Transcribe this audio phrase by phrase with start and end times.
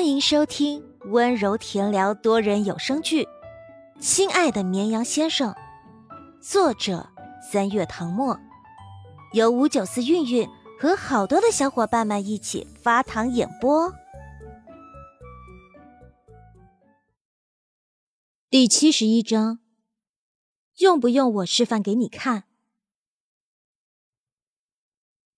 [0.00, 3.24] 欢迎收听温柔甜聊多人有声剧
[4.00, 5.52] 《亲爱的绵羊先生》，
[6.40, 7.10] 作者
[7.52, 8.40] 三月唐末，
[9.34, 10.48] 由五九四韵韵
[10.80, 13.92] 和好多的小伙伴们一起发糖演播。
[18.48, 19.58] 第七十一章，
[20.78, 22.44] 用不用我示范给你看？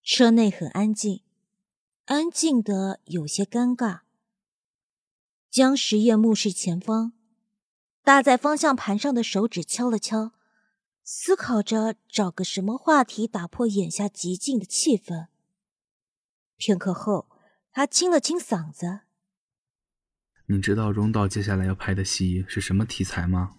[0.05, 1.23] 车内很安静，
[2.05, 4.02] 安静的有些尴尬。
[5.53, 7.13] 江时夜目视前方，
[8.03, 10.33] 搭在方向盘上的手指敲了敲，
[11.05, 15.27] 思考着找个什么话题打破眼下极静的气氛。
[16.57, 17.29] 片刻后，
[17.71, 19.01] 他清了清嗓子
[20.49, 23.59] ：“你知道荣导接下来要拍的戏是什么题材吗？”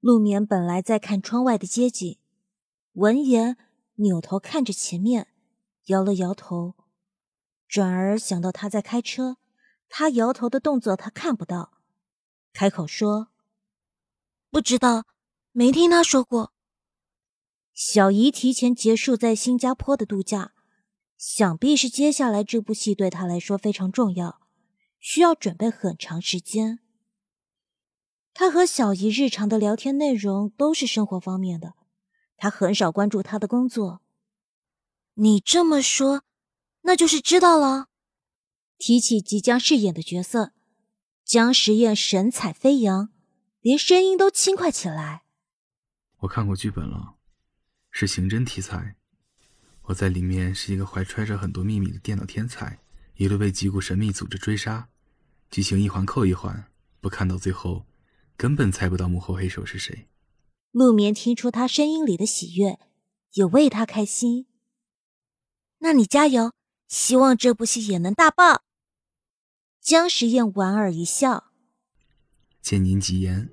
[0.00, 2.16] 陆眠本来在看窗外的街景，
[2.94, 3.58] 闻言
[3.96, 5.28] 扭头看着前面，
[5.88, 6.74] 摇了摇头，
[7.68, 9.36] 转而想到他在开车。
[9.90, 11.72] 他摇头的动作，他看不到，
[12.52, 13.28] 开口说
[14.50, 15.04] ：“不知道，
[15.50, 16.52] 没听他说过。”
[17.74, 20.52] 小姨提前结束在新加坡的度假，
[21.18, 24.40] 想必是接下来这部戏对他来说非常重要，
[25.00, 26.78] 需要准备很长时间。
[28.32, 31.74] 他和小姨日常的聊天内容都是生活方面的，
[32.36, 34.00] 他很少关注他的工作。
[35.14, 36.22] 你这么说，
[36.82, 37.89] 那就是知道了。
[38.80, 40.54] 提起即将饰演的角色，
[41.22, 43.10] 江时宴神采飞扬，
[43.60, 45.24] 连声音都轻快起来。
[46.20, 47.16] 我看过剧本了，
[47.90, 48.96] 是刑侦题材。
[49.82, 52.80] 我在里面是一个怀揣着很多秘密的电脑天才，
[53.16, 54.88] 一路被几股神秘组织追杀，
[55.50, 57.84] 剧情一环扣一环，不看到最后，
[58.38, 60.08] 根本猜不到幕后黑手是谁。
[60.70, 62.78] 陆眠听出他声音里的喜悦，
[63.34, 64.46] 也为他开心。
[65.80, 66.54] 那你加油，
[66.88, 68.62] 希望这部戏也能大爆。
[69.82, 71.44] 江时宴莞尔一笑，
[72.60, 73.48] 见您吉言。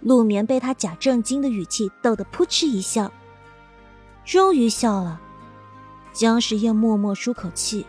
[0.00, 3.12] 陆眠被他假正经的语气逗得扑哧一笑，
[4.24, 5.20] 终于笑了。
[6.12, 7.84] 江时宴默默舒口气，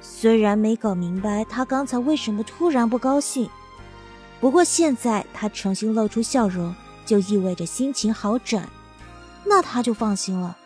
[0.00, 3.50] 虽然没搞明白他刚才为什么突然不高兴，
[4.40, 6.72] 不过现在他重新露出笑容，
[7.04, 8.68] 就意味着心情好转，
[9.44, 10.56] 那他就放心了。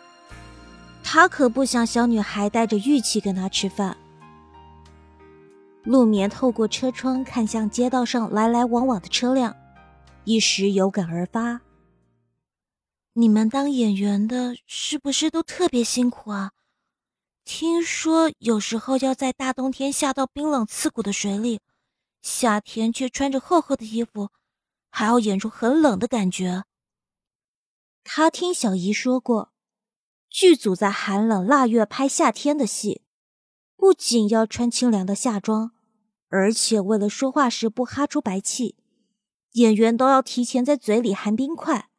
[1.03, 3.97] 他可不想小女孩带着玉器跟他吃饭。
[5.87, 9.55] 陆眠透过车窗看向街道上来来往往的车辆，
[10.25, 11.61] 一时有感而发
[13.15, 16.51] ：“你们当演员的是不是都特别辛苦啊？
[17.45, 21.61] 听说有时候要在大冬天下到冰冷刺骨的水里，
[22.21, 24.31] 夏天却穿着厚厚的衣服，
[24.89, 26.65] 还要演出很冷的感觉。”
[28.03, 29.53] 他听小姨说过，
[30.29, 33.03] 剧组在寒冷腊月拍夏天的戏，
[33.77, 35.71] 不仅要穿清凉的夏装。
[36.29, 38.75] 而且为了说话时不哈出白气，
[39.53, 41.89] 演员都要提前在嘴里含冰块。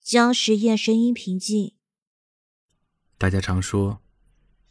[0.00, 1.74] 江时宴声音平静
[3.18, 4.00] ：“大家常说，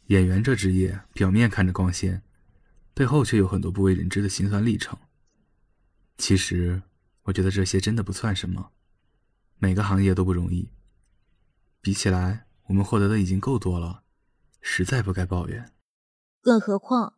[0.06, 2.22] 演员这职业表面看着光鲜，
[2.92, 4.98] 背后却有很多不为人知的辛酸历程。
[6.18, 6.82] 其实，
[7.22, 8.72] 我觉得这些真的不算什么。
[9.58, 10.68] 每个行业都不容易，
[11.80, 14.02] 比起来，我们获得的已经够多了，
[14.60, 15.72] 实在不该抱怨。
[16.40, 17.14] 更何况……”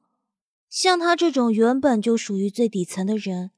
[0.75, 3.53] 像他这种原本就属于最底层的人，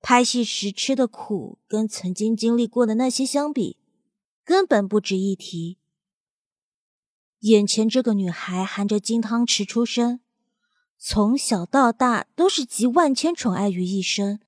[0.00, 3.76] 拍戏时吃的苦跟曾经经历过的那些相比，
[4.44, 5.78] 根本不值一提。
[7.40, 10.20] 眼前这个女孩含着金汤匙出生，
[10.96, 14.38] 从小到大都是集万千宠爱于一身，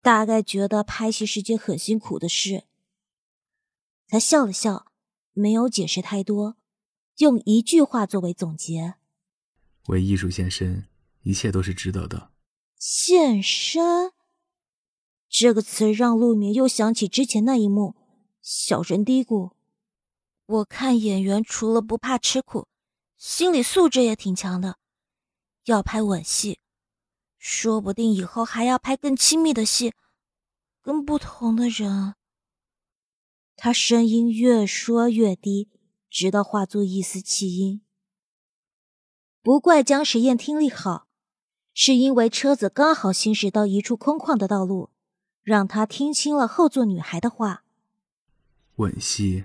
[0.00, 2.64] 大概觉得拍戏是件很辛苦的事。
[4.08, 4.90] 他笑了笑，
[5.34, 6.56] 没有解释太多，
[7.18, 8.94] 用一句话作为总结：
[9.88, 10.87] 为艺术献身。
[11.28, 12.32] 一切都是值得的。
[12.78, 14.12] 献身
[15.28, 17.94] 这个词让陆明又想起之前那一幕，
[18.40, 19.52] 小声嘀咕
[20.46, 22.66] ：“我看演员除了不怕吃苦，
[23.18, 24.78] 心理素质也挺强的。
[25.64, 26.60] 要拍吻戏，
[27.36, 29.92] 说不定以后还要拍更亲密的戏，
[30.80, 32.14] 跟不同的人。”
[33.54, 35.68] 他声音越说越低，
[36.08, 37.82] 直到化作一丝气音。
[39.42, 41.07] 不怪江时宴听力好。
[41.80, 44.90] 是因为车子刚好行驶到一处空旷的道路，
[45.44, 47.62] 让他听清了后座女孩的话。
[48.78, 49.44] 吻戏，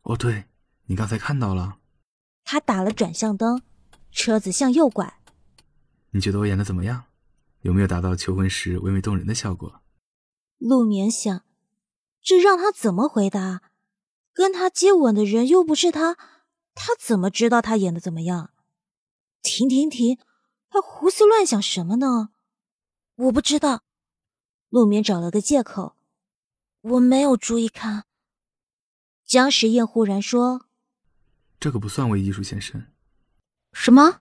[0.00, 0.46] 哦，对，
[0.86, 1.76] 你刚才看到了。
[2.44, 3.60] 他打了转向灯，
[4.10, 5.20] 车子向右拐。
[6.12, 7.04] 你觉得我演的怎么样？
[7.60, 9.82] 有没有达到求婚时唯美动人的效果？
[10.56, 11.44] 陆眠想，
[12.22, 13.60] 这让他怎么回答？
[14.32, 16.16] 跟他接吻的人又不是他，
[16.74, 18.52] 他怎么知道他演的怎么样？
[19.42, 20.18] 停停停！
[20.70, 22.30] 他胡思乱想什么呢？
[23.16, 23.82] 我不知道。
[24.68, 25.96] 陆眠找了个借口，
[26.80, 28.04] 我没有注意看。
[29.26, 30.66] 江时宴忽然说
[31.58, 32.86] ：“这个不算为艺术献身。”
[33.74, 34.20] 什么？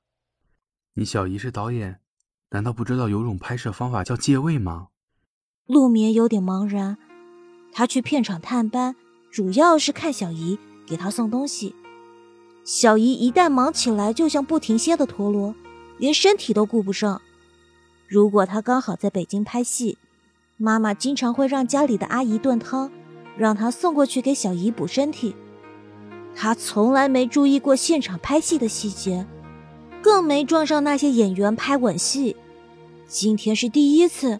[0.94, 2.02] 你小姨是导演，
[2.50, 4.90] 难道不知道有种拍摄方法叫借位吗？
[5.66, 6.98] 陆眠有点茫然。
[7.72, 8.96] 他去片场探班，
[9.32, 10.58] 主要是看小姨，
[10.88, 11.76] 给他送东西。
[12.66, 15.54] 小姨一旦忙起来，就像不停歇的陀螺，
[16.00, 17.22] 连身体都顾不上。
[18.08, 20.00] 如果他刚好在北京拍戏，
[20.58, 22.92] 妈妈经常会让家里的阿姨炖汤，
[23.38, 25.36] 让他送过去给小姨补身体。
[26.36, 29.28] 他从来没注意过现场拍戏的细节，
[30.02, 32.36] 更没撞上那些演员拍吻戏。
[33.08, 34.40] 今天是第一次，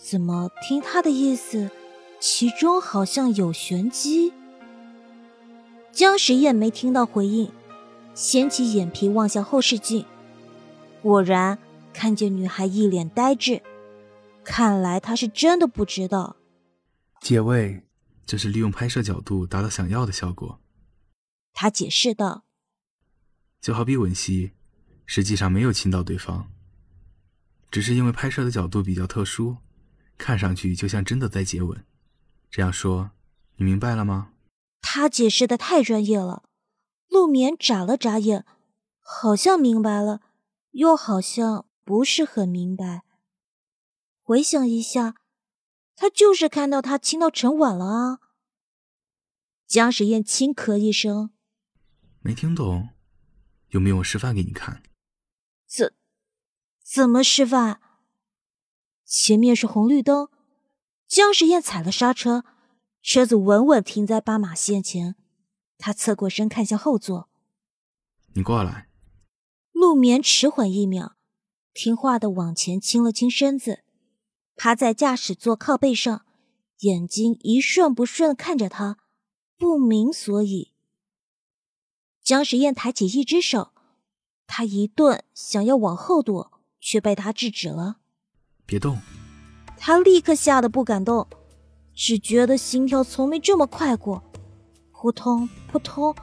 [0.00, 1.70] 怎么听他的意思，
[2.18, 4.32] 其中好像有玄机？
[5.90, 7.50] 江时宴没听到回应，
[8.14, 10.04] 掀起眼皮望向后视镜，
[11.02, 11.58] 果然
[11.92, 13.62] 看见女孩一脸呆滞。
[14.42, 16.36] 看来她是真的不知道。
[17.20, 17.82] 借位，
[18.24, 20.58] 这是利用拍摄角度达到想要的效果。
[21.52, 22.44] 他解释道
[23.60, 24.52] ：“就好比吻戏，
[25.04, 26.48] 实际上没有亲到对方，
[27.70, 29.58] 只是因为拍摄的角度比较特殊，
[30.16, 31.84] 看上去就像真的在接吻。
[32.50, 33.10] 这样说，
[33.56, 34.30] 你明白了吗？”
[34.80, 36.44] 他解释的太专业了，
[37.08, 38.46] 陆眠眨了眨眼，
[39.00, 40.20] 好像明白了，
[40.70, 43.02] 又好像不是很明白。
[44.22, 45.16] 回想一下，
[45.96, 48.18] 他就是看到他亲到陈婉了啊。
[49.66, 51.30] 江时宴轻咳一声，
[52.20, 52.90] 没听懂，
[53.68, 54.82] 有没有我示范给你看？
[55.66, 55.94] 怎
[56.82, 57.80] 怎么示范？
[59.04, 60.28] 前面是红绿灯，
[61.06, 62.44] 江时宴踩了刹车。
[63.02, 65.16] 车子稳稳停在斑马线前，
[65.78, 67.30] 他侧过身看向后座。
[68.34, 68.89] 你过来。
[69.80, 71.16] 陆眠迟缓一秒，
[71.72, 73.82] 听话的往前倾了倾身子，
[74.54, 76.26] 趴在驾驶座靠背上，
[76.80, 78.98] 眼睛一瞬不顺看着他，
[79.56, 80.72] 不明所以。
[82.22, 83.70] 江时宴抬起一只手，
[84.46, 88.00] 他一顿想要往后躲，却被他制止了。
[88.66, 88.98] 别动！
[89.78, 91.26] 他立刻吓得不敢动。
[91.94, 94.22] 只觉得心跳从没这么快过，
[94.92, 96.14] 扑通扑通，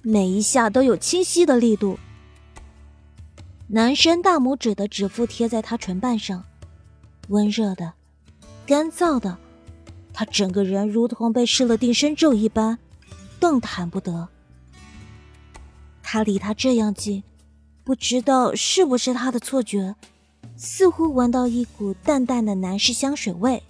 [0.00, 1.98] 每一下都有清晰的力度。
[3.68, 6.44] 男生大拇指的指腹贴在他唇瓣上，
[7.28, 7.94] 温热的，
[8.64, 9.36] 干燥的，
[10.12, 12.78] 他整个人如同被施了定身咒一般，
[13.40, 14.28] 动弹不得。
[16.00, 17.24] 他离他这样近，
[17.82, 19.96] 不知道是不是他的错觉，
[20.56, 23.60] 似乎闻到一股淡淡的男士香水味。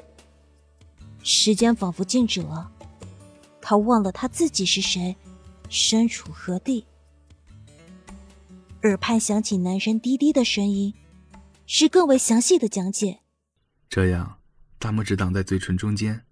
[1.22, 2.70] 时间仿佛静止了，
[3.62, 5.16] 他忘了他自己是谁，
[5.70, 6.84] 身处何地。
[8.87, 10.94] 耳畔响起男生低低的声音，
[11.67, 13.21] 是更为详细的讲解。
[13.88, 14.38] 这样，
[14.79, 16.23] 大拇指挡在嘴唇中间，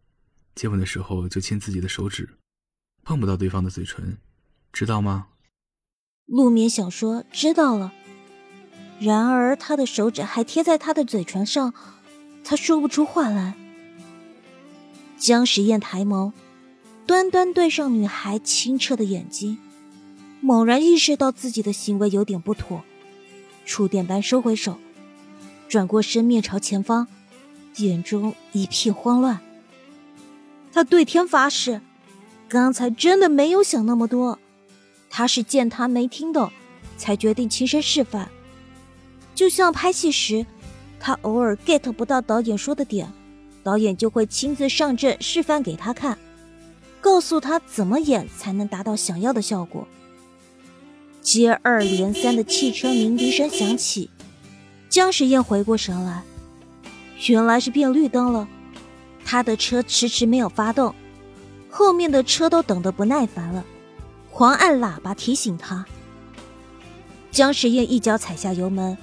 [0.54, 2.38] 接吻的时候就亲自己的手指，
[3.02, 4.18] 碰不到对方的嘴唇，
[4.72, 5.26] 知道吗？
[6.26, 7.92] 陆眠想说知道了，
[9.00, 11.74] 然而他的手指还贴在他的嘴唇上，
[12.44, 13.54] 他说不出话来。
[15.18, 16.32] 江时宴抬眸，
[17.06, 19.58] 端端对上女孩清澈的眼睛，
[20.44, 22.84] 猛然意识到自己的行为有点不妥，
[23.64, 24.76] 触电般收回手，
[25.70, 27.08] 转过身面朝前方，
[27.76, 29.40] 眼中一片慌乱。
[30.70, 31.80] 他对天发誓，
[32.46, 34.38] 刚才真的没有想那么多，
[35.08, 36.52] 他是见他没听懂，
[36.98, 38.28] 才决定亲身示范。
[39.34, 40.44] 就像拍戏时，
[41.00, 43.10] 他偶尔 get 不到导演说的点。
[43.62, 46.18] 导演就会亲自上阵示范给他看，
[47.00, 49.88] 告诉他怎么演才能达到想要的效果。
[51.24, 54.10] 接二连三的汽车鸣笛声响起，
[54.90, 56.22] 江时宴回过神来，
[57.28, 58.46] 原来是变绿灯了。
[59.24, 60.94] 他的车迟迟没有发动，
[61.70, 63.64] 后面的车都等得不耐烦了，
[64.30, 65.86] 狂按喇叭提醒他。
[67.30, 68.94] 江时宴一脚踩下油门，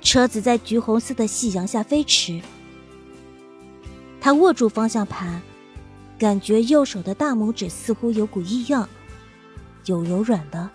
[0.00, 2.40] 车子在橘红色的夕阳下飞驰。
[4.20, 5.42] 他握住方向盘，
[6.20, 8.88] 感觉右手的大拇指似乎有股异样，
[9.86, 10.70] 有柔软的、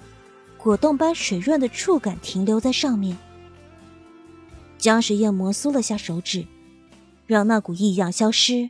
[0.63, 3.17] 果冻般水润的触感停留在上面。
[4.77, 6.47] 江时宴摩挲了下手指，
[7.27, 8.69] 让那股异样消失。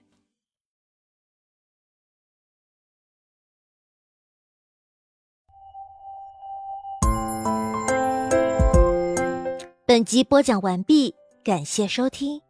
[9.86, 12.42] 本集播讲完毕，感谢收听，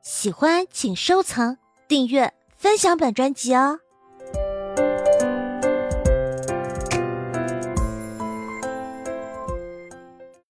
[0.00, 1.58] 喜欢请收藏。
[1.86, 3.78] 订阅分享本专辑哦。